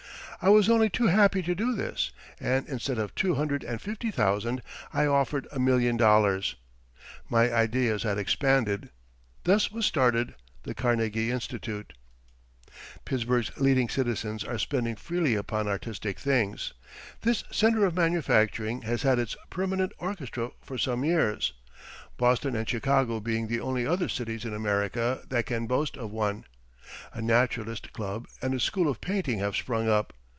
I 0.43 0.49
was 0.49 0.71
only 0.71 0.89
too 0.89 1.05
happy 1.05 1.43
to 1.43 1.53
do 1.53 1.75
this 1.75 2.09
and, 2.39 2.67
instead 2.67 2.97
of 2.97 3.13
two 3.13 3.35
hundred 3.35 3.63
and 3.63 3.79
fifty 3.79 4.09
thousand, 4.09 4.63
I 4.91 5.05
offered 5.05 5.47
a 5.51 5.59
million 5.59 5.97
dollars. 5.97 6.55
My 7.29 7.53
ideas 7.53 8.01
had 8.01 8.17
expanded. 8.17 8.89
Thus 9.43 9.71
was 9.71 9.85
started 9.85 10.33
the 10.63 10.73
Carnegie 10.73 11.29
Institute. 11.29 11.93
Pittsburgh's 13.05 13.51
leading 13.59 13.87
citizens 13.87 14.43
are 14.43 14.57
spending 14.57 14.95
freely 14.95 15.35
upon 15.35 15.67
artistic 15.67 16.17
things. 16.19 16.73
This 17.21 17.43
center 17.51 17.85
of 17.85 17.93
manufacturing 17.93 18.81
has 18.81 19.03
had 19.03 19.19
its 19.19 19.35
permanent 19.51 19.91
orchestra 19.99 20.49
for 20.63 20.79
some 20.79 21.05
years 21.05 21.53
Boston 22.17 22.55
and 22.55 22.67
Chicago 22.67 23.19
being 23.19 23.47
the 23.47 23.59
only 23.59 23.85
other 23.85 24.09
cities 24.09 24.43
in 24.43 24.55
America 24.55 25.21
that 25.29 25.45
can 25.45 25.67
boast 25.67 25.95
of 25.97 26.09
one. 26.09 26.45
A 27.13 27.21
naturalist 27.21 27.93
club 27.93 28.27
and 28.41 28.55
a 28.55 28.59
school 28.59 28.87
of 28.89 29.01
painting 29.01 29.37
have 29.37 29.55
sprung 29.55 29.87
up. 29.87 30.13